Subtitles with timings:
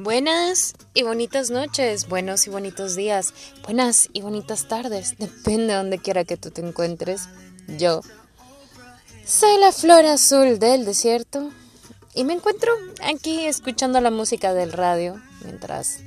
[0.00, 5.98] Buenas y bonitas noches, buenos y bonitos días, buenas y bonitas tardes, depende de donde
[5.98, 7.22] quiera que tú te encuentres.
[7.66, 8.02] Yo
[9.26, 11.50] soy la flor azul del desierto
[12.14, 12.72] y me encuentro
[13.02, 15.98] aquí escuchando la música del radio mientras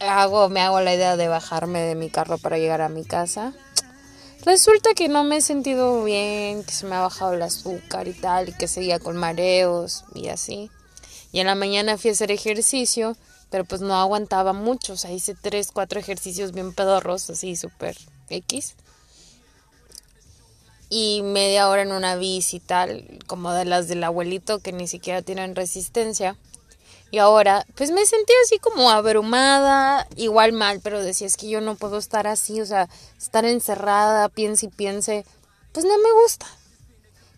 [0.00, 3.52] hago, me hago la idea de bajarme de mi carro para llegar a mi casa.
[4.46, 8.14] Resulta que no me he sentido bien, que se me ha bajado el azúcar y
[8.14, 10.70] tal, y que seguía con mareos y así.
[11.32, 13.16] Y en la mañana fui a hacer ejercicio,
[13.50, 14.94] pero pues no aguantaba mucho.
[14.94, 17.96] O sea, hice tres, cuatro ejercicios bien pedorros, así súper
[18.30, 18.74] X.
[20.90, 25.20] Y media hora en una bici tal, como de las del abuelito que ni siquiera
[25.20, 26.36] tienen resistencia.
[27.10, 31.60] Y ahora, pues me sentí así como abrumada, igual mal, pero decía, es que yo
[31.62, 35.24] no puedo estar así, o sea, estar encerrada, piense y piense,
[35.72, 36.46] pues no me gusta.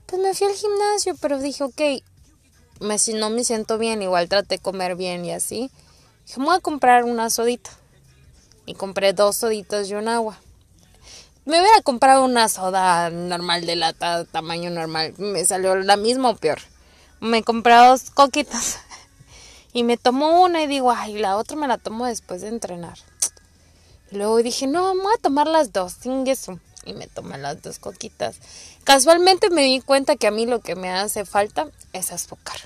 [0.07, 1.81] Pues me fui al gimnasio, pero dije, ok,
[2.81, 5.71] me, si no me siento bien, igual traté de comer bien y así.
[6.27, 7.71] Dije, voy a comprar una sodita.
[8.67, 10.39] Y compré dos soditas y un agua.
[11.45, 15.15] Me hubiera comprado una soda normal de lata, tamaño normal.
[15.19, 16.59] Me salió la misma o peor.
[17.21, 18.79] Me compré dos coquitas.
[19.73, 22.99] Y me tomo una y digo, ay, la otra me la tomo después de entrenar.
[24.11, 26.59] Luego dije, no, voy a tomar las dos, sin eso.
[26.85, 28.37] Y me tomé las dos coquitas.
[28.85, 32.57] Casualmente me di cuenta que a mí lo que me hace falta es azúcar.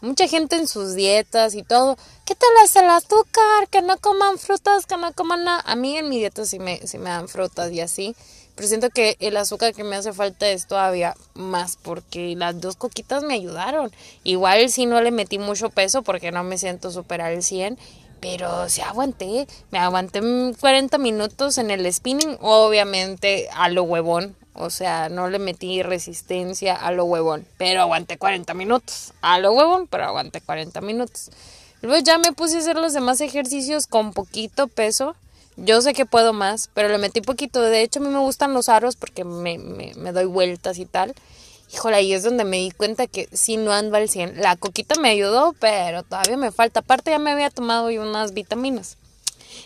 [0.00, 3.68] Mucha gente en sus dietas y todo, ¿qué tal hace el azúcar?
[3.70, 5.62] Que no coman frutas, que no coman nada.
[5.64, 8.14] A mí en mi dieta sí me, sí me dan frutas y así.
[8.54, 12.76] Pero siento que el azúcar que me hace falta es todavía más porque las dos
[12.76, 13.90] coquitas me ayudaron.
[14.22, 17.78] Igual si no le metí mucho peso porque no me siento superar el 100.
[18.24, 20.22] Pero sí aguanté, me aguanté
[20.58, 26.74] 40 minutos en el spinning, obviamente a lo huevón, o sea, no le metí resistencia
[26.74, 29.12] a lo huevón, pero aguanté 40 minutos.
[29.20, 31.30] A lo huevón, pero aguanté 40 minutos.
[31.82, 35.16] Luego ya me puse a hacer los demás ejercicios con poquito peso.
[35.58, 37.60] Yo sé que puedo más, pero le metí poquito.
[37.60, 41.14] De hecho, a mí me gustan los aros porque me, me, doy vueltas y tal.
[41.74, 44.40] Híjole, ahí es donde me di cuenta que si no ando al 100.
[44.40, 46.80] La coquita me ayudó, pero todavía me falta.
[46.80, 48.96] Aparte ya me había tomado unas vitaminas.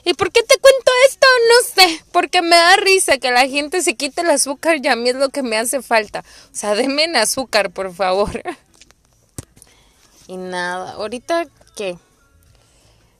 [0.06, 1.26] ¿Y por qué te cuento esto?
[1.48, 4.96] No sé, porque me da risa que la gente se quite el azúcar y a
[4.96, 6.20] mí es lo que me hace falta.
[6.20, 8.42] O sea, denme en azúcar, por favor.
[10.26, 11.46] y nada, ahorita
[11.76, 11.98] qué.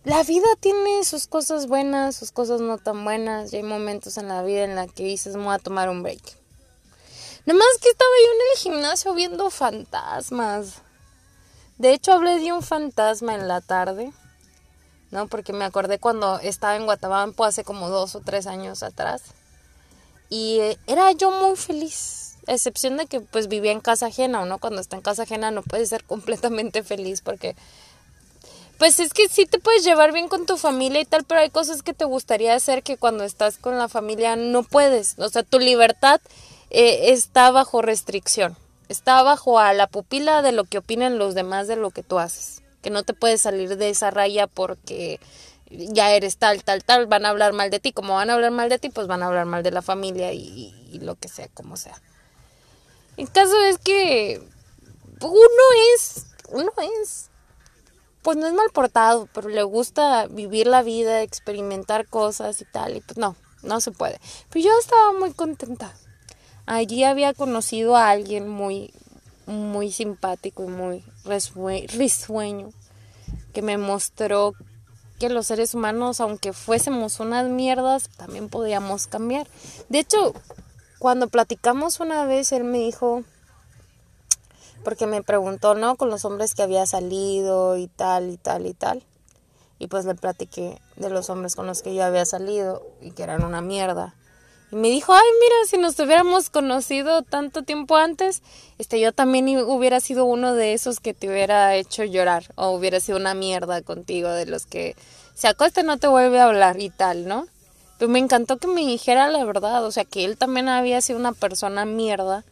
[0.05, 3.53] La vida tiene sus cosas buenas, sus cosas no tan buenas.
[3.53, 6.03] Y hay momentos en la vida en la que dices, me voy a tomar un
[6.03, 6.38] break.
[7.49, 10.83] Nomás que estaba yo en el gimnasio viendo fantasmas.
[11.79, 14.13] De hecho, hablé de un fantasma en la tarde.
[15.13, 15.29] ¿no?
[15.29, 19.23] Porque me acordé cuando estaba en Guatabampo hace como dos o tres años atrás.
[20.29, 24.59] Y eh, era yo muy feliz, excepción de que pues vivía en casa ajena, ¿no?
[24.59, 27.57] Cuando está en casa ajena no puedes ser completamente feliz porque...
[28.77, 31.49] Pues es que sí te puedes llevar bien con tu familia y tal, pero hay
[31.49, 35.19] cosas que te gustaría hacer que cuando estás con la familia no puedes.
[35.19, 36.21] O sea, tu libertad
[36.71, 38.57] eh, está bajo restricción,
[38.89, 42.19] está bajo a la pupila de lo que opinan los demás de lo que tú
[42.19, 45.21] haces que no te puedes salir de esa raya porque
[45.71, 47.93] ya eres tal, tal, tal, van a hablar mal de ti.
[47.93, 50.33] Como van a hablar mal de ti, pues van a hablar mal de la familia
[50.33, 52.01] y, lo que sea, como sea.
[53.17, 54.41] El caso es que
[55.21, 55.65] uno
[55.95, 57.31] es, uno es,
[58.23, 62.97] pues no es mal portado, pero le gusta vivir la vida, experimentar cosas y tal,
[62.97, 64.21] y pues no, no se puede.
[64.51, 65.93] Pero yo estaba muy contenta.
[66.71, 68.93] Allí había conocido a alguien muy,
[69.47, 71.03] muy simpático y muy
[71.87, 72.69] risueño
[73.55, 74.53] que me mostró
[75.19, 79.47] que los seres humanos, aunque fuésemos unas mierdas, también podíamos cambiar.
[79.89, 80.35] De hecho,
[80.99, 83.25] cuando platicamos una vez, él me dijo,
[84.85, 85.97] porque me preguntó, ¿no?
[85.97, 89.03] Con los hombres que había salido y tal y tal y tal.
[89.79, 93.23] Y pues le platiqué de los hombres con los que yo había salido y que
[93.23, 94.15] eran una mierda.
[94.71, 98.43] Y me dijo, ay, mira, si nos hubiéramos conocido tanto tiempo antes,
[98.79, 103.01] este, yo también hubiera sido uno de esos que te hubiera hecho llorar o hubiera
[103.01, 104.95] sido una mierda contigo, de los que
[105.35, 107.47] se acuesta no te vuelve a hablar y tal, ¿no?
[107.99, 111.19] Pero me encantó que me dijera la verdad, o sea, que él también había sido
[111.19, 112.45] una persona mierda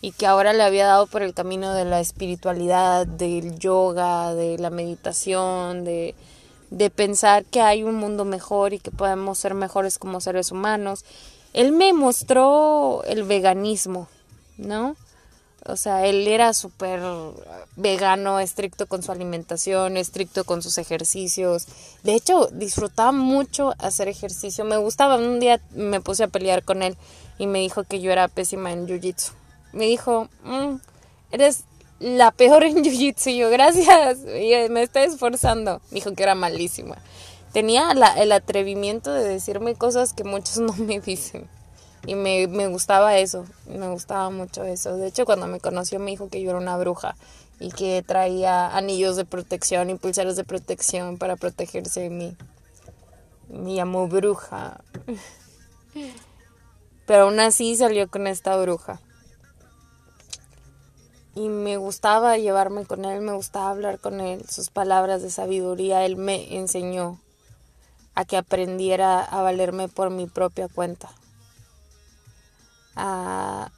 [0.00, 4.58] y que ahora le había dado por el camino de la espiritualidad, del yoga, de
[4.58, 6.14] la meditación, de,
[6.70, 11.04] de pensar que hay un mundo mejor y que podemos ser mejores como seres humanos
[11.52, 14.08] él me mostró el veganismo,
[14.56, 14.96] ¿no?
[15.64, 17.00] O sea, él era súper
[17.76, 21.66] vegano, estricto con su alimentación, estricto con sus ejercicios.
[22.02, 24.64] De hecho, disfrutaba mucho hacer ejercicio.
[24.64, 25.16] Me gustaba.
[25.16, 26.96] Un día me puse a pelear con él
[27.38, 29.32] y me dijo que yo era pésima en jiu-jitsu.
[29.72, 30.74] Me dijo, mm,
[31.30, 31.64] eres
[32.00, 33.36] la peor en jiu-jitsu.
[33.36, 35.80] Yo, gracias, me estoy esforzando.
[35.92, 36.96] Dijo que era malísima.
[37.52, 41.48] Tenía el atrevimiento de decirme cosas que muchos no me dicen.
[42.06, 44.96] Y me, me gustaba eso, me gustaba mucho eso.
[44.96, 47.14] De hecho, cuando me conoció me dijo que yo era una bruja
[47.60, 52.36] y que traía anillos de protección y pulseras de protección para protegerse de mí.
[53.48, 54.80] Me llamó bruja.
[57.06, 59.00] Pero aún así salió con esta bruja.
[61.36, 66.04] Y me gustaba llevarme con él, me gustaba hablar con él, sus palabras de sabiduría,
[66.04, 67.20] él me enseñó
[68.14, 71.10] a que aprendiera a valerme por mi propia cuenta
[72.96, 73.70] a,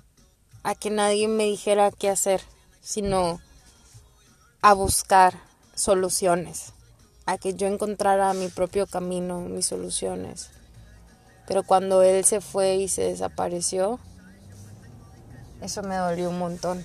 [0.80, 2.42] que nadie me dijera qué hacer,
[2.80, 3.40] sino
[4.62, 5.34] a buscar
[5.74, 6.72] soluciones,
[7.26, 10.50] a que yo encontrara mi propio camino, mis soluciones.
[11.46, 14.00] Pero cuando él se fue y se desapareció,
[15.60, 16.84] eso me dolió un montón.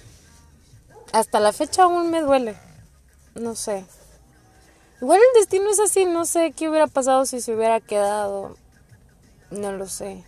[1.14, 2.58] Hasta la fecha aún me duele.
[3.36, 3.86] No sé.
[5.02, 8.58] Igual el destino es así, no sé qué hubiera pasado si se hubiera quedado.
[9.50, 10.26] No lo sé.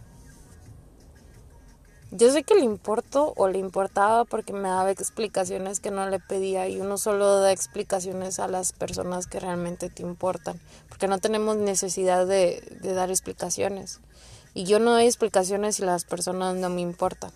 [2.14, 6.20] Yo sé que le importó o le importaba porque me daba explicaciones que no le
[6.20, 10.60] pedía y uno solo da explicaciones a las personas que realmente te importan,
[10.90, 14.02] porque no tenemos necesidad de, dar explicaciones.
[14.54, 17.32] Y yo no doy explicaciones si las personas no me importan.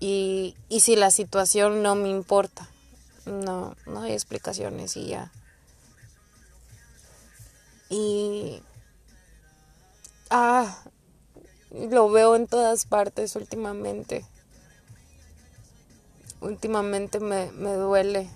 [0.00, 2.66] Y, y si la situación no me importa,
[3.26, 5.30] no, no hay explicaciones y ya.
[7.90, 8.62] Y...
[10.30, 10.84] Ah,
[11.70, 14.24] lo veo en todas partes últimamente.
[16.40, 18.30] Últimamente me, me duele.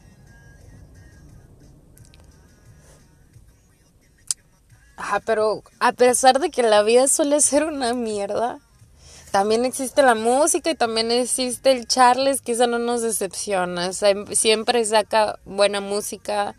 [4.97, 8.59] Ajá, pero a pesar de que la vida suele ser una mierda,
[9.31, 13.93] también existe la música y también existe el Charles, que eso no nos decepciona.
[13.93, 16.57] siempre saca buena música,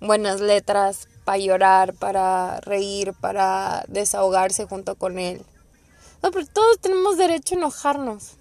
[0.00, 5.44] buenas letras para llorar, para reír, para desahogarse junto con él.
[6.22, 8.36] No, pero todos tenemos derecho a enojarnos.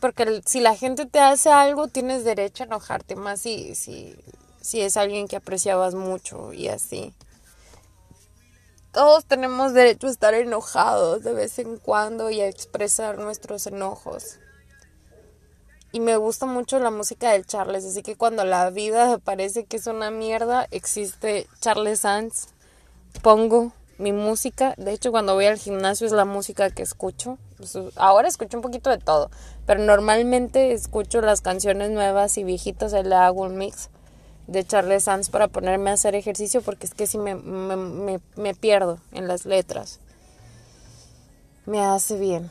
[0.00, 4.16] Porque si la gente te hace algo, tienes derecho a enojarte, más si, si,
[4.60, 7.14] si es alguien que apreciabas mucho y así.
[8.92, 14.38] Todos tenemos derecho a estar enojados de vez en cuando y a expresar nuestros enojos.
[15.92, 19.76] Y me gusta mucho la música del Charles, así que cuando la vida parece que
[19.76, 22.48] es una mierda, existe Charles Sands.
[23.22, 27.38] Pongo mi música, de hecho cuando voy al gimnasio es la música que escucho.
[27.56, 29.30] Pues, ahora escucho un poquito de todo,
[29.66, 33.90] pero normalmente escucho las canciones nuevas y viejitas, le hago un mix
[34.46, 38.54] de Charles Sands para ponerme a hacer ejercicio porque es que si me, me, me
[38.54, 39.98] pierdo en las letras.
[41.66, 42.50] Me hace bien.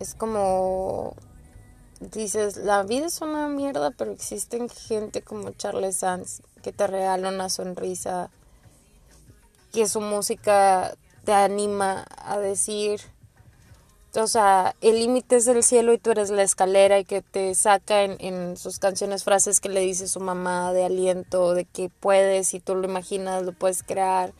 [0.00, 1.14] Es como
[2.00, 7.28] dices, la vida es una mierda, pero existen gente como Charles Sands que te regala
[7.28, 8.30] una sonrisa,
[9.72, 10.94] que su música
[11.24, 13.00] te anima a decir,
[14.14, 17.54] o sea, el límite es el cielo y tú eres la escalera y que te
[17.54, 21.88] saca en, en, sus canciones frases que le dice su mamá de aliento, de que
[21.88, 24.32] puedes, y tú lo imaginas, lo puedes crear.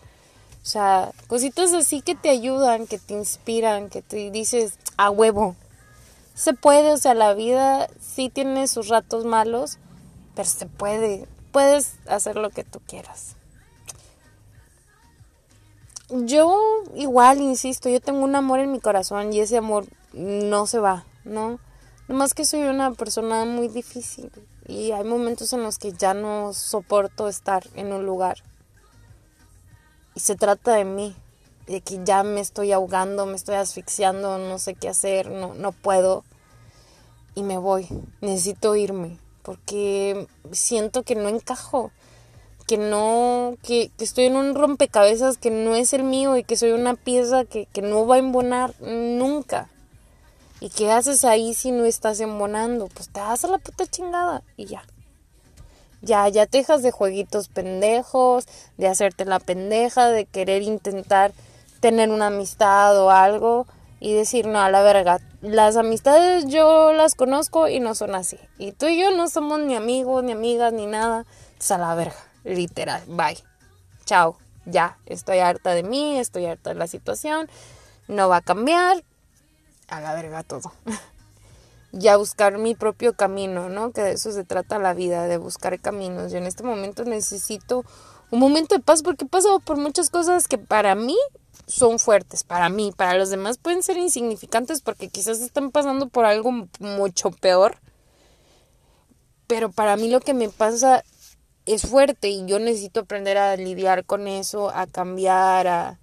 [0.67, 5.55] O sea, cositas así que te ayudan, que te inspiran, que te dices, a huevo.
[6.35, 9.79] Se puede, o sea, la vida sí tiene sus ratos malos,
[10.35, 13.37] pero se puede puedes hacer lo que tú quieras.
[16.11, 16.59] Yo
[16.97, 21.05] igual, insisto, yo tengo un amor en mi corazón y ese amor no se va,
[21.25, 21.61] ¿no?
[22.09, 24.33] Nomás que soy una persona muy difícil
[24.67, 28.43] y hay momentos en los que ya no soporto estar en un lugar.
[30.17, 31.15] Y se trata de mí,
[31.69, 35.71] de que ya me estoy ahogando, me estoy asfixiando, no sé qué hacer, no, no
[35.71, 36.25] puedo.
[37.37, 37.87] Y me voy,
[38.21, 41.93] necesito irme porque siento que no encajo,
[42.67, 46.73] que no, que, estoy en un rompecabezas que no es el mío y que soy
[46.73, 49.71] una pieza que, que no va a embonar nunca.
[50.59, 52.89] ¿Y qué haces ahí si no estás embonando?
[52.89, 54.83] Pues te das a la puta chingada y ya.
[56.03, 61.33] Ya, ya te dejas de jueguitos pendejos, de hacerte la pendeja, de querer intentar
[61.81, 63.67] tener una amistad o algo
[63.99, 68.39] y decir, no, a la verga, las amistades yo las conozco y no son así.
[68.59, 71.25] Y tú y yo no somos ni amigos, ni amigas, ni nada.
[71.49, 73.39] Entonces a la verga, literal, bye.
[74.05, 74.37] Chao,
[74.67, 77.49] ya, estoy harta de mí, estoy harta de la situación,
[78.07, 79.03] no va a cambiar,
[79.89, 80.73] a la verga todo.
[81.99, 83.93] ya buscar mi propio camino, ¿no?
[83.93, 86.33] Que de eso se trata la vida, de buscar caminos.
[86.33, 87.85] Yo en este momento necesito
[88.31, 91.17] un momento de paz porque he pasado por muchas cosas que para mí
[91.67, 96.25] son fuertes, para mí, para los demás pueden ser insignificantes porque quizás están pasando por
[96.25, 97.79] algo mucho peor.
[99.47, 101.05] Pero para mí lo que me pasa
[101.67, 105.99] es fuerte y yo necesito aprender a lidiar con eso, a cambiar, a,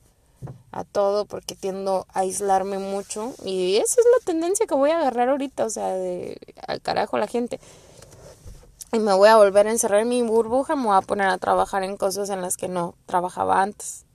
[0.71, 3.33] a todo, porque tiendo a aislarme mucho.
[3.45, 7.17] Y esa es la tendencia que voy a agarrar ahorita, o sea, de al carajo
[7.17, 7.59] la gente.
[8.91, 11.37] Y me voy a volver a encerrar en mi burbuja, me voy a poner a
[11.37, 14.05] trabajar en cosas en las que no trabajaba antes.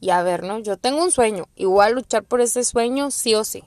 [0.00, 0.58] Y a ver, ¿no?
[0.58, 3.64] Yo tengo un sueño, igual luchar por ese sueño sí o sí.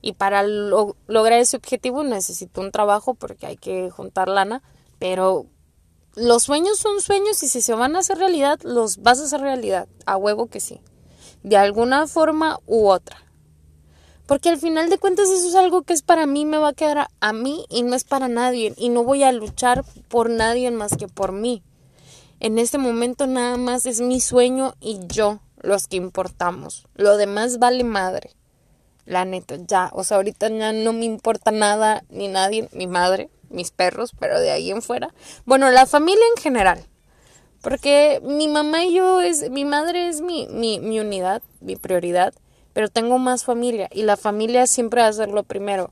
[0.00, 4.62] Y para lograr ese objetivo necesito un trabajo porque hay que juntar lana,
[4.98, 5.46] pero
[6.14, 9.40] los sueños son sueños y si se van a hacer realidad, los vas a hacer
[9.40, 10.80] realidad, a huevo que sí,
[11.42, 13.16] de alguna forma u otra.
[14.26, 16.72] Porque al final de cuentas eso es algo que es para mí, me va a
[16.74, 18.74] quedar a, mí y no es para nadie.
[18.76, 21.62] Y no voy a luchar por nadie más que por mí.
[22.40, 26.86] En este momento nada más es mi sueño y yo los que importamos.
[26.94, 28.30] Lo demás vale madre.
[29.04, 29.90] La neta, ya.
[29.92, 34.40] O sea, ahorita ya no me importa nada ni nadie, mi madre mis perros, pero
[34.40, 35.14] de ahí en fuera.
[35.44, 36.84] Bueno, la familia en general.
[37.66, 42.32] Porque mi mamá y yo es, mi madre es mi, mi, mi unidad, mi prioridad,
[42.72, 45.90] pero tengo más familia y la familia siempre va a ser lo primero.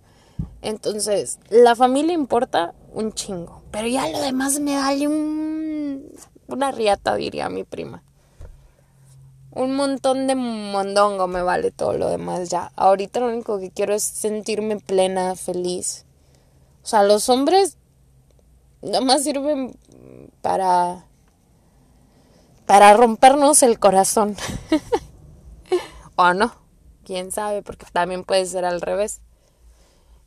[0.62, 6.12] Entonces, la familia importa un chingo, pero ya lo demás me da un,
[6.46, 8.04] una riata, diría mi prima.
[9.50, 12.70] Un montón de mondongo me vale todo lo demás ya.
[12.76, 16.04] Ahorita lo único que quiero es sentirme plena, feliz
[16.84, 17.78] o sea, los hombres
[18.82, 19.74] nada más sirven
[20.42, 21.06] para
[22.66, 24.36] para rompernos el corazón.
[26.16, 26.52] o no,
[27.04, 29.20] quién sabe, porque también puede ser al revés.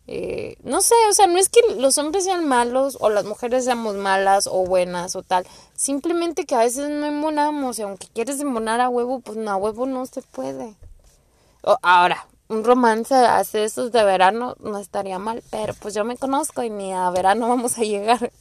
[0.09, 3.65] Eh, no sé, o sea, no es que los hombres sean malos o las mujeres
[3.65, 5.45] seamos malas o buenas o tal.
[5.75, 9.57] Simplemente que a veces no emonamos y aunque quieres emonar a huevo, pues no, a
[9.57, 10.75] huevo no se puede.
[11.81, 16.63] ahora, un romance hace esos de verano no estaría mal, pero pues yo me conozco
[16.63, 18.31] y ni a verano vamos a llegar.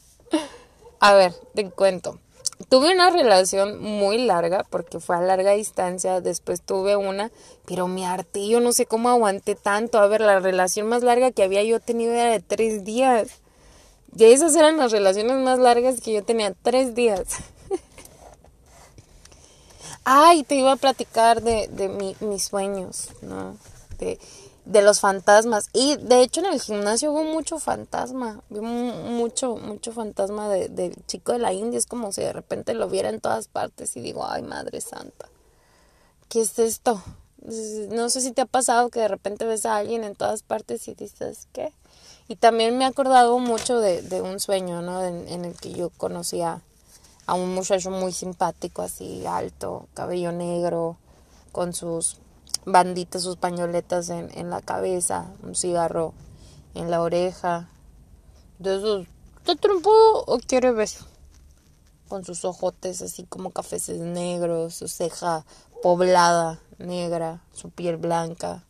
[1.00, 2.20] a ver, te cuento.
[2.68, 7.30] Tuve una relación muy larga porque fue a larga distancia, después tuve una,
[7.66, 9.98] pero me harté, yo no sé cómo aguanté tanto.
[9.98, 13.28] A ver, la relación más larga que había yo tenido era de tres días.
[14.16, 17.36] Y esas eran las relaciones más largas que yo tenía, tres días.
[20.04, 23.56] Ay, te iba a platicar de, de mis sueños, ¿no?
[23.98, 24.18] de,
[24.66, 25.68] los fantasmas.
[25.72, 30.94] Y de hecho en el gimnasio hubo mucho fantasma, vi mucho, mucho fantasma del de
[31.06, 31.78] chico de la India.
[31.78, 35.28] Es como si de repente lo viera en todas partes y digo, ay Madre Santa,
[36.28, 37.02] ¿qué es esto?
[37.90, 40.88] No sé si te ha pasado que de repente ves a alguien en todas partes
[40.88, 41.72] y dices, ¿qué?
[42.28, 45.04] Y también me he acordado mucho de, de un sueño, ¿no?
[45.04, 46.60] En, en, el que yo conocía
[47.26, 50.96] a un muchacho muy simpático, así alto, cabello negro,
[51.52, 52.18] con sus
[52.66, 56.12] banditas, sus pañoletas en, en la cabeza, un cigarro
[56.74, 57.70] en la oreja.
[58.58, 59.06] De esos,
[59.44, 61.06] ¿te trompudo o quiere beso?
[62.08, 65.44] Con sus ojotes así como cafeces negros, su ceja
[65.82, 68.64] poblada, negra, su piel blanca,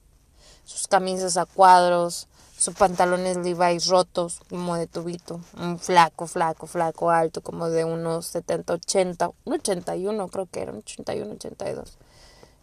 [0.64, 7.10] sus camisas a cuadros, sus pantalones Levi's rotos, como de tubito, un flaco, flaco, flaco,
[7.10, 11.98] alto, como de unos 70, 80, un 81 creo que era, un 81, 82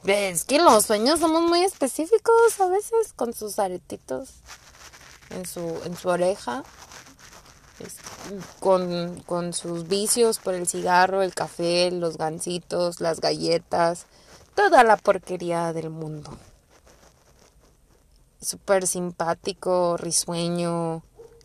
[0.06, 4.30] es que los sueños somos muy específicos a veces con sus aretitos
[5.30, 6.64] en su, en su oreja,
[8.60, 14.06] con, con sus vicios por el cigarro, el café, los gancitos, las galletas,
[14.56, 16.38] toda la porquería del mundo.
[18.42, 21.02] Súper simpático, risueño,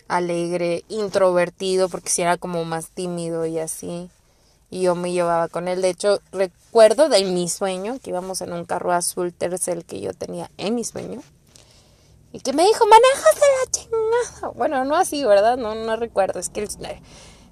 [0.09, 4.11] alegre, introvertido, porque si era como más tímido y así
[4.71, 5.83] y yo me llevaba con él.
[5.83, 10.13] De hecho, recuerdo de mi sueño que íbamos en un carro azul tercel que yo
[10.13, 11.23] tenía en mi sueño.
[12.33, 14.53] Y que me dijo, manejas de la chingada.
[14.55, 15.57] Bueno, no así, ¿verdad?
[15.57, 16.39] No, no recuerdo.
[16.39, 16.69] Es que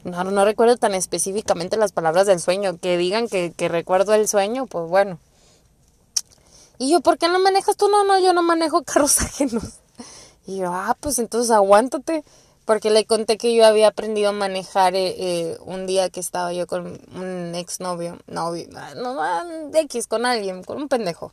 [0.05, 2.79] no, no recuerdo tan específicamente las palabras del sueño.
[2.79, 5.19] Que digan que, que recuerdo el sueño, pues bueno.
[6.79, 7.89] Y yo, ¿por qué no manejas tú?
[7.89, 9.81] No, no, yo no manejo carros ajenos.
[10.47, 12.23] Y yo, ah, pues entonces aguántate
[12.67, 16.53] porque le conté que yo había aprendido a manejar eh, eh, un día que estaba
[16.53, 19.17] yo con un exnovio, novio, no,
[19.73, 21.33] X, con alguien, con un pendejo.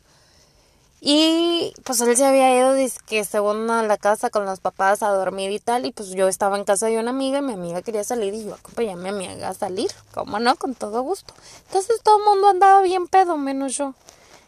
[1.02, 2.74] Y pues él se había ido
[3.08, 6.30] que según a la casa con los papás a dormir y tal, y pues yo
[6.30, 8.96] estaba en casa de una amiga y mi amiga quería salir y yo acompañé a
[8.96, 11.34] mi amiga a salir, como no, con todo gusto.
[11.68, 13.96] Entonces todo el mundo andaba bien pedo, menos yo.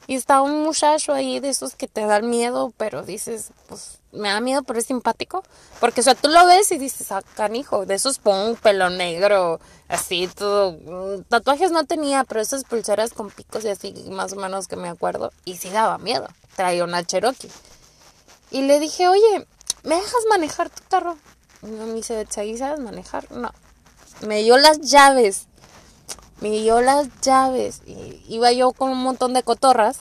[0.08, 4.30] Y estaba un muchacho ahí de esos que te dan miedo, pero dices, pues me
[4.30, 5.44] da miedo, pero es simpático.
[5.80, 9.60] Porque, o sea, tú lo ves y dices, ah, canijo, de esos pon pelo negro,
[9.88, 10.72] así, todo.
[10.74, 14.76] Mm, tatuajes no tenía, pero esas pulseras con picos y así, más o menos que
[14.76, 15.32] me acuerdo.
[15.46, 16.28] Y sí daba miedo.
[16.56, 17.52] Traía una Cherokee.
[18.52, 19.48] Y le dije, oye,
[19.84, 21.18] ¿me dejas manejar tu carro?
[21.62, 23.30] Y me dice, ¿sabes manejar?
[23.32, 23.52] No.
[24.22, 25.48] Me dio las llaves.
[26.42, 27.82] Me dio las llaves.
[27.86, 30.00] Y iba yo con un montón de cotorras.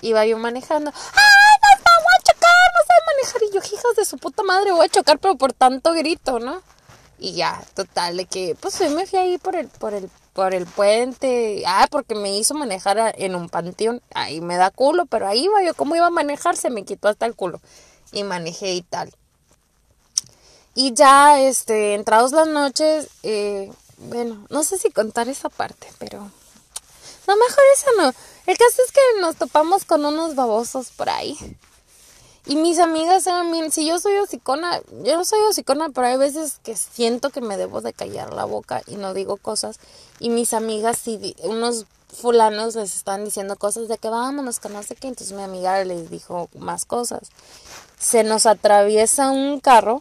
[0.00, 0.92] Iba yo manejando.
[0.94, 2.70] ¡Ay, nos vamos a chocar!
[2.74, 5.92] No sé Y yo, hijas de su puta madre, voy a chocar, pero por tanto
[5.92, 6.62] grito, ¿no?
[7.18, 10.66] Y ya, total, de que, pues me fui ahí por el, por el, por el
[10.66, 11.64] puente.
[11.66, 14.00] Ah, porque me hizo manejar en un panteón.
[14.14, 15.74] Ahí me da culo, pero ahí iba yo.
[15.74, 16.56] ¿Cómo iba a manejar?
[16.56, 17.60] Se me quitó hasta el culo.
[18.12, 19.12] Y manejé y tal.
[20.74, 26.18] Y ya, este, entrados las noches, eh, bueno, no sé si contar esa parte, pero...
[27.26, 28.14] No, mejor eso no.
[28.46, 31.36] El caso es que nos topamos con unos babosos por ahí.
[32.48, 36.16] Y mis amigas eran bien, si yo soy hocicona, yo no soy hocicona, pero hay
[36.16, 39.78] veces que siento que me debo de callar la boca y no digo cosas.
[40.18, 44.82] Y mis amigas, si unos fulanos les están diciendo cosas de que vámonos, que no
[44.82, 47.28] sé qué, entonces mi amiga les dijo más cosas.
[47.98, 50.00] Se nos atraviesa un carro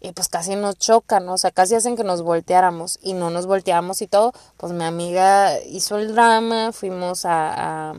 [0.00, 3.46] y pues casi nos chocan, o sea, casi hacen que nos volteáramos y no nos
[3.46, 7.94] volteamos y todo, pues mi amiga hizo el drama, fuimos a, a,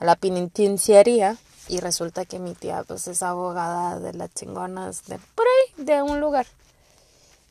[0.00, 1.38] la penitenciaría
[1.68, 6.02] y resulta que mi tía pues es abogada de las chingonas de por ahí, de
[6.02, 6.46] un lugar.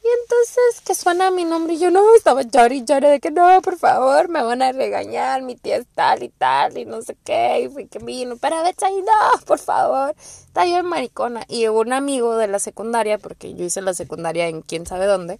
[0.04, 3.62] Y entonces que suena mi nombre y yo no, estaba llorando y de que no,
[3.62, 7.16] por favor, me van a regañar, mi tía es tal y tal y no sé
[7.24, 11.46] qué, y fui que vino, para ver ahí, no, por favor, está yo en maricona.
[11.48, 15.40] Y un amigo de la secundaria, porque yo hice la secundaria en quién sabe dónde,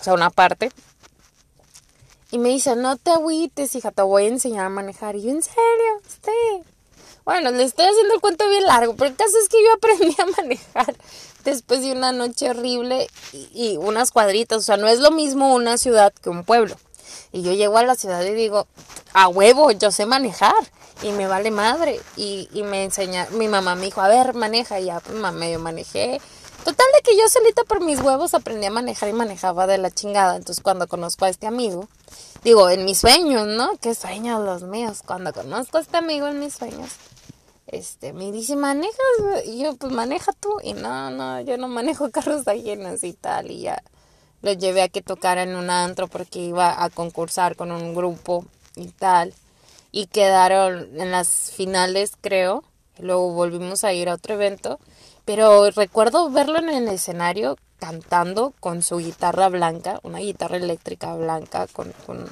[0.00, 0.70] o sea, una parte,
[2.32, 5.16] y me dice, no te agüites, hija, te voy a enseñar a manejar.
[5.16, 6.00] Y yo, ¿en serio?
[6.24, 6.71] Sí.
[7.24, 10.16] Bueno, le estoy haciendo el cuento bien largo, pero el caso es que yo aprendí
[10.20, 10.96] a manejar
[11.44, 14.58] después de una noche horrible y, unas cuadritas.
[14.58, 16.76] O sea, no es lo mismo una ciudad que un pueblo.
[17.32, 18.66] Y yo llego a la ciudad y digo,
[19.12, 20.54] a huevo, yo sé manejar.
[21.02, 22.00] Y me vale madre.
[22.16, 24.80] Y, y me enseña, mi mamá me dijo, a ver, maneja.
[24.80, 26.20] Y ya, pues medio manejé.
[26.64, 29.90] Total de que yo solita por mis huevos aprendí a manejar y manejaba de la
[29.90, 30.36] chingada.
[30.36, 31.88] Entonces cuando conozco a este amigo,
[32.44, 33.76] digo, en mis sueños, ¿no?
[33.80, 35.02] ¿Qué sueños los míos?
[35.04, 36.90] Cuando conozco a este amigo en mis sueños,
[37.66, 38.94] este, me dice, ¿manejas?
[39.46, 40.58] Y yo, pues maneja tú.
[40.62, 43.50] Y no, no, yo no manejo carros ajenos y tal.
[43.50, 43.82] Y ya
[44.42, 48.44] lo llevé a que tocara en un antro porque iba a concursar con un grupo
[48.76, 49.34] y tal.
[49.90, 52.62] Y quedaron en las finales, creo.
[52.98, 54.78] luego volvimos a ir a otro evento.
[55.34, 61.66] Pero recuerdo verlo en el escenario cantando con su guitarra blanca, una guitarra eléctrica blanca
[61.72, 62.28] con, con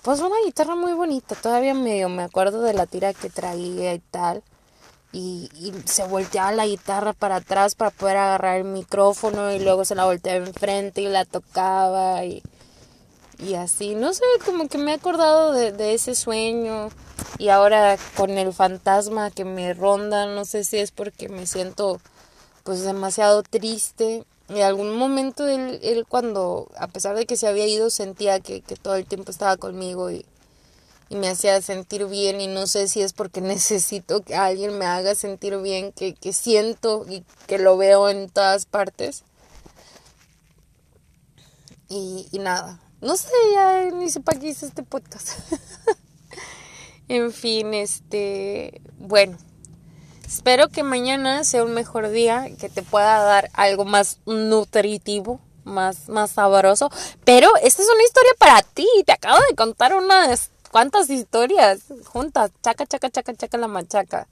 [0.00, 3.98] pues una guitarra muy bonita, todavía medio me acuerdo de la tira que traía y
[3.98, 4.42] tal.
[5.12, 9.84] Y, y, se volteaba la guitarra para atrás para poder agarrar el micrófono y luego
[9.84, 12.42] se la volteaba enfrente y la tocaba y,
[13.38, 13.94] y así.
[13.94, 16.88] No sé, como que me he acordado de, ese sueño
[17.38, 22.00] y ahora con el fantasma que me ronda, no sé si es porque me siento
[22.64, 27.66] pues demasiado triste en algún momento él, él cuando, a pesar de que se había
[27.66, 30.24] ido, sentía que, que todo el tiempo estaba conmigo y,
[31.10, 35.14] me hacía sentir bien y no sé si es porque necesito que alguien me haga
[35.14, 39.24] sentir bien, que, que siento y que lo veo en todas partes.
[41.90, 45.30] Y nada, no sé, ya ni sé para qué hice este podcast.
[47.08, 49.38] en fin, este, bueno.
[50.26, 56.08] Espero que mañana sea un mejor día, que te pueda dar algo más nutritivo, más,
[56.10, 56.90] más sabroso.
[57.24, 58.86] Pero esta es una historia para ti.
[59.06, 62.50] Te acabo de contar unas cuantas historias juntas.
[62.62, 64.28] Chaca, chaca, chaca, chaca la machaca.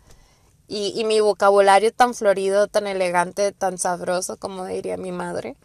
[0.69, 5.57] Y, y mi vocabulario tan florido, tan elegante, tan sabroso, como diría mi madre.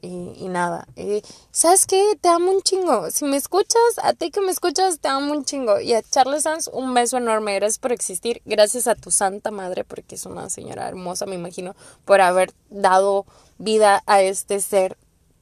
[0.00, 0.86] Y, nada.
[0.96, 2.16] Y, ¿Sabes qué?
[2.20, 3.10] Te amo un chingo.
[3.10, 5.80] Si me escuchas, a ti que me escuchas, te amo un chingo.
[5.80, 7.54] Y a Charles Sanz, un beso enorme.
[7.56, 8.40] Gracias por existir.
[8.44, 13.26] Gracias a tu santa madre, porque es una señora hermosa, me imagino, por haber dado
[13.58, 14.96] vida a este ser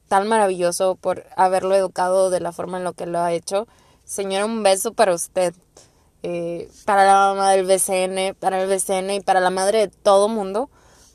[0.07, 3.67] tan maravilloso, por haberlo educado de la forma en lo que lo ha hecho.
[4.05, 5.53] Señora, un beso para usted.
[6.23, 10.27] Eh, para la mamá del BCN, para el BCN y para la madre de todo
[10.27, 10.69] mundo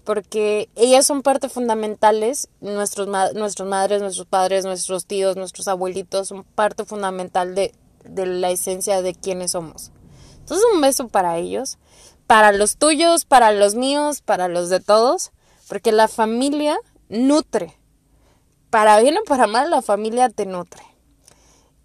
[0.04, 6.44] porque ellas son parte fundamentales, nuestros, nuestros madres, nuestros padres, nuestros tíos, nuestros abuelitos son
[6.44, 7.72] parte fundamental de,
[8.04, 9.92] de la esencia de quienes somos.
[10.40, 11.78] Entonces un beso para ellos,
[12.26, 15.30] para los tuyos, para los míos, para los de todos,
[15.68, 17.78] porque la familia nutre.
[18.70, 20.82] Para bien o para mal, la familia te nutre.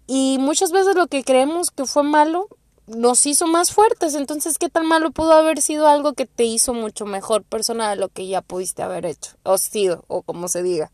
[0.06, 2.48] Y muchas veces lo que creemos que fue malo,
[2.88, 4.14] nos hizo más fuertes.
[4.14, 7.96] Entonces, ¿qué tan malo pudo haber sido algo que te hizo mucho mejor persona de
[7.96, 9.32] lo que ya pudiste haber hecho?
[9.42, 10.90] O sido, o como se diga.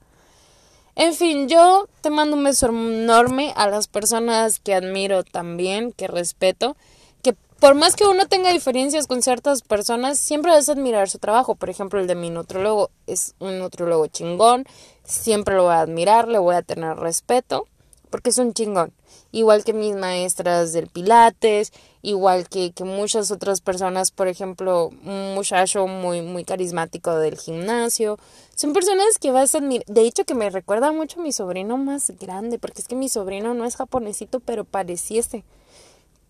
[0.96, 6.06] En fin, yo te mando un beso enorme a las personas que admiro también, que
[6.06, 6.76] respeto,
[7.22, 11.56] que por más que uno tenga diferencias con ciertas personas, siempre vas admirar su trabajo.
[11.56, 14.66] Por ejemplo, el de mi nutrólogo es un nutrólogo chingón,
[15.02, 17.66] siempre lo voy a admirar, le voy a tener respeto,
[18.14, 18.92] porque es un chingón
[19.32, 25.34] igual que mis maestras del Pilates, igual que, que muchas otras personas, por ejemplo, un
[25.34, 28.16] muchacho muy, muy carismático del gimnasio.
[28.54, 29.84] Son personas que vas a admirar.
[29.86, 33.08] De hecho, que me recuerda mucho a mi sobrino más grande, porque es que mi
[33.08, 35.42] sobrino no es japonesito, pero pareciese.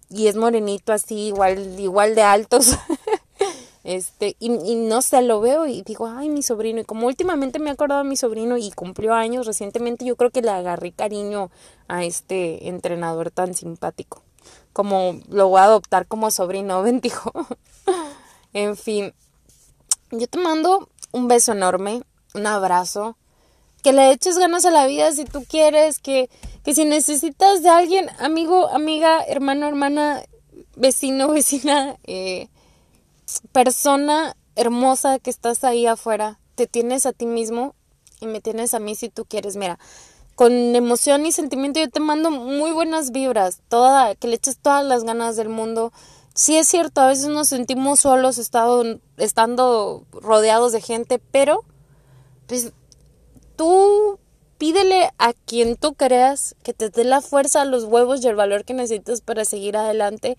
[0.09, 2.79] Y es morenito así, igual, igual de altos.
[3.85, 6.81] Este, y, no sé, lo veo y digo, ay, mi sobrino.
[6.81, 10.31] Y como últimamente me he acordado de mi sobrino y cumplió años recientemente, yo creo
[10.31, 11.51] que le agarré cariño
[11.87, 14.23] a este entrenador tan simpático.
[14.73, 17.31] Como lo voy a adoptar como sobrino, bendijo.
[18.55, 19.13] en fin,
[20.11, 22.03] yo te mando un beso enorme,
[22.35, 23.17] un abrazo.
[23.83, 26.31] Que le eches ganas a la vida si tú quieres, que,
[26.65, 30.23] que si necesitas de alguien, amigo, amiga, hermano, hermana,
[30.75, 32.49] vecino, vecina, eh,
[33.53, 37.75] persona hermosa que estás ahí afuera, te tienes a ti mismo
[38.21, 39.57] y me tienes a mí si tú quieres.
[39.57, 39.79] Mira,
[40.35, 44.85] con emoción y sentimiento yo te mando muy buenas vibras, toda, que le eches todas
[44.85, 45.93] las ganas del mundo.
[46.35, 48.83] Sí es cierto, a veces nos sentimos solos estado,
[49.17, 51.65] estando rodeados de gente, pero
[52.47, 52.73] pues
[53.57, 54.19] tú
[54.59, 58.65] pídele a quien tú creas que te dé la fuerza, los huevos y el valor
[58.65, 60.37] que necesitas para seguir adelante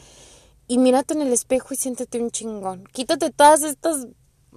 [0.67, 2.85] y mírate en el espejo y siéntete un chingón.
[2.91, 4.07] Quítate todas estas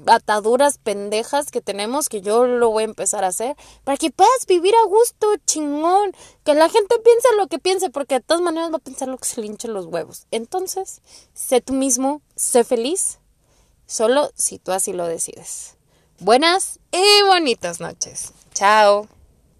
[0.06, 4.46] ataduras pendejas que tenemos, que yo lo voy a empezar a hacer, para que puedas
[4.46, 6.12] vivir a gusto, chingón.
[6.44, 9.18] Que la gente piense lo que piense, porque de todas maneras va a pensar lo
[9.18, 10.26] que se le hinche los huevos.
[10.30, 11.02] Entonces,
[11.34, 13.18] sé tú mismo, sé feliz,
[13.86, 15.76] solo si tú así lo decides.
[16.20, 18.32] Buenas y bonitas noches.
[18.52, 19.08] Chao.